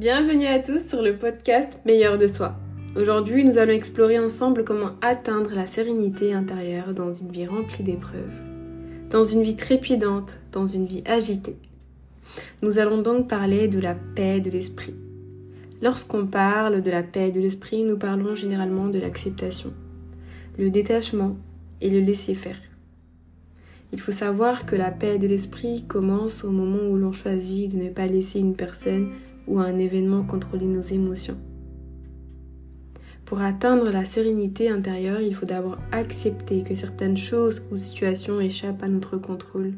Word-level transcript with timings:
Bienvenue 0.00 0.46
à 0.46 0.60
tous 0.60 0.88
sur 0.88 1.02
le 1.02 1.18
podcast 1.18 1.78
Meilleur 1.84 2.16
de 2.16 2.26
soi. 2.26 2.54
Aujourd'hui, 2.96 3.44
nous 3.44 3.58
allons 3.58 3.74
explorer 3.74 4.18
ensemble 4.18 4.64
comment 4.64 4.92
atteindre 5.02 5.54
la 5.54 5.66
sérénité 5.66 6.32
intérieure 6.32 6.94
dans 6.94 7.12
une 7.12 7.30
vie 7.30 7.44
remplie 7.44 7.84
d'épreuves, 7.84 8.32
dans 9.10 9.24
une 9.24 9.42
vie 9.42 9.56
trépidante, 9.56 10.40
dans 10.52 10.64
une 10.64 10.86
vie 10.86 11.02
agitée. 11.04 11.58
Nous 12.62 12.78
allons 12.78 13.02
donc 13.02 13.28
parler 13.28 13.68
de 13.68 13.78
la 13.78 13.94
paix 13.94 14.40
de 14.40 14.48
l'esprit. 14.48 14.94
Lorsqu'on 15.82 16.24
parle 16.24 16.80
de 16.80 16.90
la 16.90 17.02
paix 17.02 17.30
de 17.30 17.40
l'esprit, 17.40 17.82
nous 17.82 17.98
parlons 17.98 18.34
généralement 18.34 18.88
de 18.88 18.98
l'acceptation, 18.98 19.74
le 20.58 20.70
détachement 20.70 21.36
et 21.82 21.90
le 21.90 22.00
laisser-faire. 22.00 22.56
Il 23.92 24.00
faut 24.00 24.12
savoir 24.12 24.66
que 24.66 24.76
la 24.76 24.90
paix 24.90 25.18
de 25.18 25.26
l'esprit 25.26 25.84
commence 25.88 26.44
au 26.44 26.50
moment 26.50 26.88
où 26.88 26.96
l'on 26.96 27.12
choisit 27.12 27.72
de 27.72 27.82
ne 27.82 27.90
pas 27.90 28.06
laisser 28.06 28.38
une 28.38 28.54
personne 28.54 29.10
ou 29.48 29.58
un 29.58 29.78
événement 29.78 30.22
contrôler 30.22 30.66
nos 30.66 30.80
émotions. 30.80 31.36
Pour 33.24 33.42
atteindre 33.42 33.90
la 33.90 34.04
sérénité 34.04 34.68
intérieure, 34.68 35.20
il 35.20 35.34
faut 35.34 35.46
d'abord 35.46 35.78
accepter 35.92 36.62
que 36.62 36.74
certaines 36.74 37.16
choses 37.16 37.62
ou 37.70 37.76
situations 37.76 38.40
échappent 38.40 38.82
à 38.82 38.88
notre 38.88 39.16
contrôle. 39.18 39.74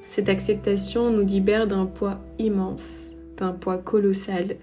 Cette 0.00 0.28
acceptation 0.28 1.10
nous 1.10 1.26
libère 1.26 1.66
d'un 1.66 1.84
poids 1.84 2.20
immense, 2.38 3.10
d'un 3.36 3.52
poids 3.52 3.76
colossal, 3.76 4.56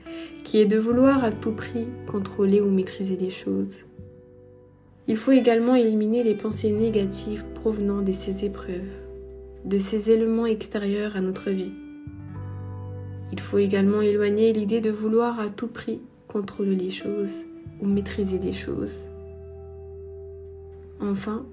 qui 0.43 0.59
est 0.59 0.65
de 0.65 0.77
vouloir 0.77 1.23
à 1.23 1.31
tout 1.31 1.51
prix 1.51 1.87
contrôler 2.07 2.61
ou 2.61 2.71
maîtriser 2.71 3.17
les 3.17 3.29
choses. 3.29 3.77
Il 5.07 5.17
faut 5.17 5.31
également 5.31 5.75
éliminer 5.75 6.23
les 6.23 6.35
pensées 6.35 6.71
négatives 6.71 7.45
provenant 7.55 8.01
de 8.01 8.13
ces 8.13 8.45
épreuves, 8.45 8.91
de 9.65 9.77
ces 9.77 10.11
éléments 10.11 10.45
extérieurs 10.45 11.17
à 11.17 11.21
notre 11.21 11.49
vie. 11.49 11.73
Il 13.33 13.39
faut 13.39 13.57
également 13.57 14.01
éloigner 14.01 14.53
l'idée 14.53 14.79
de 14.79 14.91
vouloir 14.91 15.39
à 15.39 15.49
tout 15.49 15.67
prix 15.67 15.99
contrôler 16.27 16.75
les 16.75 16.89
choses 16.89 17.33
ou 17.81 17.87
maîtriser 17.87 18.39
les 18.39 18.53
choses. 18.53 19.07
Enfin, 21.01 21.45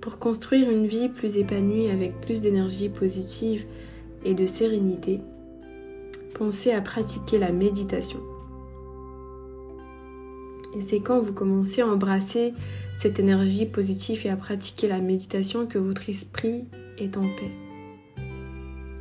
pour 0.00 0.18
construire 0.18 0.70
une 0.70 0.86
vie 0.86 1.08
plus 1.08 1.36
épanouie 1.36 1.90
avec 1.90 2.20
plus 2.20 2.40
d'énergie 2.40 2.90
positive 2.90 3.64
et 4.24 4.34
de 4.34 4.46
sérénité, 4.46 5.20
pensez 6.34 6.70
à 6.72 6.80
pratiquer 6.80 7.38
la 7.38 7.50
méditation. 7.50 8.20
Et 10.76 10.80
c'est 10.80 11.00
quand 11.00 11.20
vous 11.20 11.32
commencez 11.32 11.82
à 11.82 11.86
embrasser 11.86 12.54
cette 12.96 13.18
énergie 13.18 13.66
positive 13.66 14.26
et 14.26 14.30
à 14.30 14.36
pratiquer 14.36 14.88
la 14.88 14.98
méditation 14.98 15.66
que 15.66 15.78
votre 15.78 16.08
esprit 16.08 16.64
est 16.98 17.16
en 17.16 17.22
paix. 17.22 17.52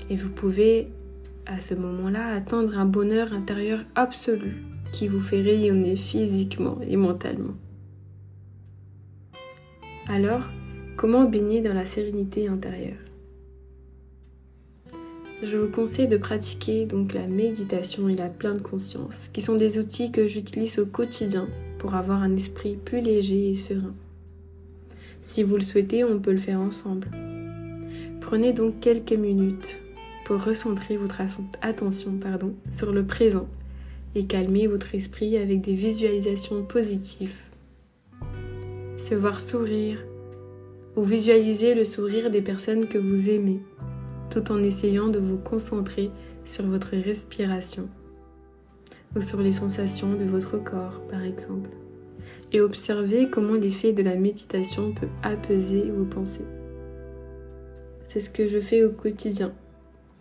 Et 0.09 0.15
vous 0.15 0.29
pouvez 0.29 0.89
à 1.45 1.59
ce 1.59 1.73
moment-là 1.73 2.27
atteindre 2.27 2.77
un 2.77 2.85
bonheur 2.85 3.33
intérieur 3.33 3.79
absolu 3.95 4.63
qui 4.91 5.07
vous 5.07 5.19
fait 5.19 5.41
rayonner 5.41 5.95
physiquement 5.95 6.77
et 6.87 6.95
mentalement. 6.95 7.55
Alors, 10.07 10.49
comment 10.97 11.23
baigner 11.23 11.61
dans 11.61 11.73
la 11.73 11.85
sérénité 11.85 12.47
intérieure? 12.47 12.97
Je 15.43 15.57
vous 15.57 15.67
conseille 15.67 16.07
de 16.07 16.15
pratiquer 16.15 16.85
donc 16.85 17.13
la 17.13 17.27
méditation 17.27 18.07
et 18.07 18.15
la 18.15 18.29
pleine 18.29 18.61
conscience, 18.61 19.27
qui 19.33 19.41
sont 19.41 19.55
des 19.55 19.77
outils 19.77 20.09
que 20.09 20.25
j'utilise 20.25 20.79
au 20.79 20.85
quotidien 20.85 21.49
pour 21.79 21.95
avoir 21.95 22.23
un 22.23 22.33
esprit 22.37 22.77
plus 22.77 23.01
léger 23.01 23.51
et 23.51 23.55
serein. 23.55 23.93
Si 25.19 25.43
vous 25.43 25.55
le 25.55 25.61
souhaitez, 25.61 26.05
on 26.05 26.17
peut 26.17 26.31
le 26.31 26.37
faire 26.37 26.61
ensemble. 26.61 27.09
Prenez 28.21 28.53
donc 28.53 28.79
quelques 28.79 29.11
minutes 29.11 29.79
pour 30.25 30.41
recentrer 30.41 30.95
votre 30.95 31.19
attention 31.61 32.17
sur 32.71 32.93
le 32.93 33.05
présent 33.05 33.49
et 34.15 34.23
calmer 34.25 34.67
votre 34.67 34.95
esprit 34.95 35.35
avec 35.35 35.59
des 35.59 35.73
visualisations 35.73 36.63
positives. 36.63 37.35
Se 38.95 39.13
voir 39.13 39.41
sourire 39.41 39.97
ou 40.95 41.03
visualiser 41.03 41.75
le 41.75 41.83
sourire 41.83 42.31
des 42.31 42.41
personnes 42.41 42.87
que 42.87 42.97
vous 42.97 43.29
aimez 43.29 43.59
tout 44.33 44.51
en 44.51 44.63
essayant 44.63 45.09
de 45.09 45.19
vous 45.19 45.37
concentrer 45.37 46.09
sur 46.43 46.65
votre 46.65 46.95
respiration 46.97 47.87
ou 49.15 49.21
sur 49.21 49.39
les 49.41 49.51
sensations 49.51 50.15
de 50.15 50.25
votre 50.25 50.57
corps 50.57 51.01
par 51.07 51.21
exemple 51.21 51.69
et 52.51 52.59
observer 52.59 53.29
comment 53.29 53.53
l'effet 53.53 53.93
de 53.93 54.01
la 54.01 54.15
méditation 54.15 54.91
peut 54.91 55.09
apaiser 55.21 55.83
vos 55.91 56.05
pensées. 56.05 56.45
C'est 58.05 58.19
ce 58.19 58.31
que 58.31 58.47
je 58.47 58.59
fais 58.59 58.83
au 58.83 58.91
quotidien 58.91 59.53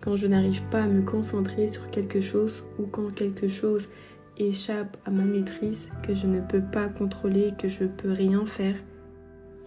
quand 0.02 0.16
je 0.16 0.26
n'arrive 0.26 0.62
pas 0.64 0.82
à 0.82 0.88
me 0.88 1.02
concentrer 1.02 1.68
sur 1.68 1.88
quelque 1.88 2.20
chose 2.20 2.64
ou 2.78 2.84
quand 2.84 3.14
quelque 3.14 3.48
chose 3.48 3.88
échappe 4.36 4.96
à 5.06 5.10
ma 5.10 5.24
maîtrise, 5.24 5.88
que 6.02 6.12
je 6.12 6.26
ne 6.26 6.40
peux 6.40 6.62
pas 6.62 6.88
contrôler, 6.88 7.54
que 7.58 7.68
je 7.68 7.84
peux 7.84 8.10
rien 8.10 8.44
faire, 8.44 8.74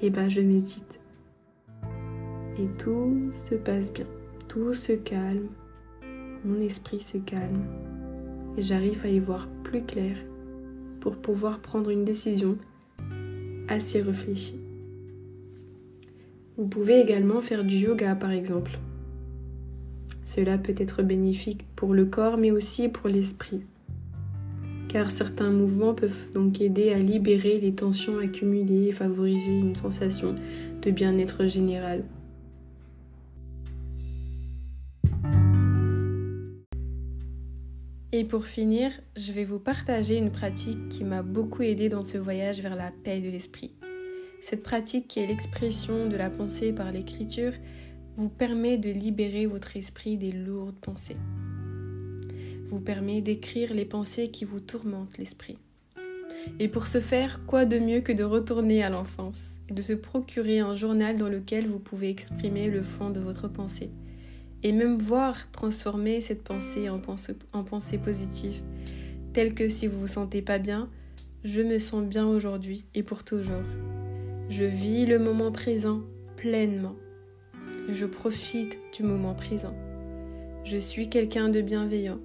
eh 0.02 0.10
ben 0.10 0.30
je 0.30 0.42
médite. 0.42 1.00
Et 2.60 2.68
tout 2.78 3.32
se 3.50 3.56
passe 3.56 3.92
bien, 3.92 4.06
tout 4.56 4.74
se 4.74 4.94
calme, 4.94 5.50
mon 6.46 6.62
esprit 6.62 7.02
se 7.02 7.18
calme, 7.18 7.66
et 8.58 8.62
j'arrive 8.62 9.02
à 9.04 9.10
y 9.10 9.20
voir 9.20 9.50
plus 9.66 9.84
clair 9.84 10.16
pour 11.02 11.18
pouvoir 11.18 11.60
prendre 11.60 11.90
une 11.90 12.06
décision 12.06 12.58
assez 13.68 14.02
réfléchie. 14.02 14.62
Vous 16.56 16.68
pouvez 16.68 17.02
également 17.02 17.42
faire 17.42 17.66
du 17.66 17.76
yoga 17.76 18.16
par 18.16 18.32
exemple. 18.32 18.80
Cela 20.24 20.58
peut 20.58 20.76
être 20.78 21.04
bénéfique 21.04 21.66
pour 21.76 21.94
le 21.94 22.06
corps 22.06 22.38
mais 22.38 22.52
aussi 22.52 22.88
pour 22.88 23.10
l'esprit. 23.10 23.60
Car 24.88 25.12
certains 25.12 25.52
mouvements 25.52 25.94
peuvent 25.94 26.32
donc 26.34 26.62
aider 26.62 26.94
à 26.94 27.00
libérer 27.00 27.60
les 27.60 27.76
tensions 27.76 28.20
accumulées 28.20 28.88
et 28.88 28.94
favoriser 28.94 29.60
une 29.60 29.76
sensation 29.76 30.34
de 30.82 30.92
bien-être 30.92 31.46
général. 31.46 32.06
Et 38.12 38.24
pour 38.24 38.46
finir, 38.46 38.92
je 39.18 39.32
vais 39.32 39.44
vous 39.44 39.60
partager 39.60 40.18
une 40.18 40.32
pratique 40.32 40.90
qui 40.90 41.04
m'a 41.04 41.24
beaucoup 41.24 41.64
aidé 41.64 41.90
dans 41.90 42.04
ce 42.04 42.18
voyage 42.18 42.62
vers 42.62 42.76
la 42.76 42.92
paix 43.04 43.20
de 43.20 43.30
l'esprit. 43.30 43.74
Cette 44.42 44.64
pratique 44.64 45.08
qui 45.08 45.20
est 45.20 45.28
l'expression 45.28 46.08
de 46.08 46.16
la 46.16 46.30
pensée 46.30 46.72
par 46.72 46.92
l'écriture 46.92 47.54
vous 48.16 48.30
permet 48.30 48.78
de 48.78 48.90
libérer 48.90 49.48
votre 49.48 49.76
esprit 49.76 50.18
des 50.18 50.32
lourdes 50.32 50.80
pensées. 50.80 51.18
Vous 52.70 52.80
permet 52.80 53.22
d'écrire 53.22 53.74
les 53.74 53.86
pensées 53.86 54.30
qui 54.30 54.46
vous 54.46 54.60
tourmentent 54.60 55.18
l'esprit. 55.18 55.58
Et 56.60 56.68
pour 56.68 56.88
ce 56.88 57.00
faire, 57.00 57.46
quoi 57.46 57.66
de 57.66 57.80
mieux 57.80 58.02
que 58.02 58.14
de 58.14 58.24
retourner 58.24 58.84
à 58.84 58.90
l'enfance 58.90 59.46
et 59.68 59.74
de 59.74 59.82
se 59.82 59.94
procurer 59.94 60.60
un 60.60 60.76
journal 60.76 61.18
dans 61.18 61.28
lequel 61.28 61.66
vous 61.66 61.80
pouvez 61.80 62.10
exprimer 62.10 62.68
le 62.70 62.84
fond 62.84 63.10
de 63.10 63.20
votre 63.20 63.48
pensée 63.48 63.90
et 64.66 64.72
même 64.72 64.98
voir 64.98 65.52
transformer 65.52 66.22
cette 66.22 66.44
pensée 66.44 66.90
en 66.90 66.98
pensée, 66.98 67.36
en 67.54 67.64
pensée 67.64 68.00
positive, 68.00 68.64
telle 69.32 69.54
que 69.54 69.70
si 69.70 69.86
vous 69.86 70.00
vous 70.00 70.08
sentez 70.08 70.42
pas 70.42 70.58
bien, 70.58 70.90
je 71.44 71.62
me 71.62 71.78
sens 71.78 72.04
bien 72.04 72.26
aujourd'hui 72.26 72.84
et 72.96 73.04
pour 73.04 73.24
toujours. 73.24 73.62
Je 74.50 74.64
vis 74.64 75.06
le 75.06 75.20
moment 75.20 75.52
présent 75.52 76.02
pleinement. 76.36 76.96
Je 77.90 78.08
profite 78.08 78.80
du 78.98 79.04
moment 79.04 79.36
présent. 79.36 79.76
Je 80.64 80.78
suis 80.78 81.10
quelqu'un 81.10 81.50
de 81.50 81.62
bienveillant. 81.62 82.20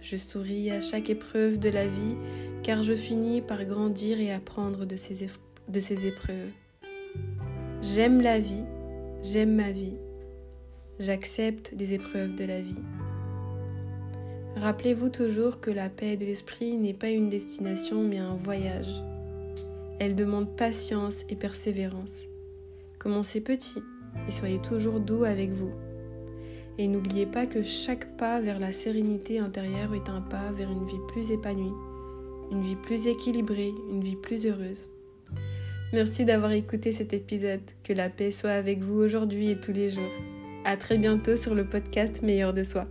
Je 0.00 0.16
souris 0.16 0.70
à 0.70 0.80
chaque 0.80 1.10
épreuve 1.10 1.58
de 1.58 1.68
la 1.68 1.86
vie 1.86 2.16
car 2.62 2.82
je 2.82 2.94
finis 2.94 3.42
par 3.42 3.62
grandir 3.66 4.18
et 4.22 4.32
apprendre 4.32 4.86
de 4.86 4.96
ces 4.96 6.06
épreuves. 6.06 6.50
J'aime 7.82 8.22
la 8.22 8.40
vie, 8.40 8.64
j'aime 9.22 9.54
ma 9.54 9.70
vie. 9.70 9.98
J'accepte 11.00 11.72
les 11.76 11.92
épreuves 11.92 12.36
de 12.36 12.44
la 12.44 12.60
vie. 12.60 12.82
Rappelez-vous 14.54 15.08
toujours 15.08 15.60
que 15.60 15.72
la 15.72 15.88
paix 15.88 16.16
de 16.16 16.24
l'esprit 16.24 16.76
n'est 16.76 16.94
pas 16.94 17.08
une 17.08 17.28
destination 17.28 18.04
mais 18.04 18.18
un 18.18 18.36
voyage. 18.36 19.02
Elle 19.98 20.14
demande 20.14 20.56
patience 20.56 21.24
et 21.28 21.34
persévérance. 21.34 22.12
Commencez 23.00 23.40
petit 23.40 23.82
et 24.28 24.30
soyez 24.30 24.60
toujours 24.60 25.00
doux 25.00 25.24
avec 25.24 25.50
vous. 25.50 25.72
Et 26.78 26.86
n'oubliez 26.86 27.26
pas 27.26 27.46
que 27.46 27.64
chaque 27.64 28.16
pas 28.16 28.40
vers 28.40 28.60
la 28.60 28.70
sérénité 28.70 29.40
intérieure 29.40 29.94
est 29.94 30.08
un 30.08 30.20
pas 30.20 30.52
vers 30.52 30.70
une 30.70 30.86
vie 30.86 31.00
plus 31.08 31.32
épanouie, 31.32 31.74
une 32.52 32.62
vie 32.62 32.76
plus 32.76 33.08
équilibrée, 33.08 33.72
une 33.90 34.02
vie 34.02 34.16
plus 34.16 34.46
heureuse. 34.46 34.90
Merci 35.92 36.24
d'avoir 36.24 36.52
écouté 36.52 36.92
cet 36.92 37.12
épisode. 37.12 37.62
Que 37.82 37.92
la 37.92 38.10
paix 38.10 38.30
soit 38.30 38.50
avec 38.50 38.80
vous 38.80 39.00
aujourd'hui 39.00 39.50
et 39.50 39.58
tous 39.58 39.72
les 39.72 39.90
jours. 39.90 40.10
À 40.66 40.78
très 40.78 40.96
bientôt 40.96 41.36
sur 41.36 41.54
le 41.54 41.64
podcast 41.64 42.22
Meilleur 42.22 42.54
de 42.54 42.62
soi. 42.62 42.86